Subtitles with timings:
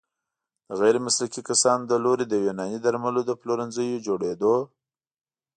[0.67, 4.55] د غیرمسلکي کسانو له لوري د يوناني درملو د پلورنځيو جوړیدو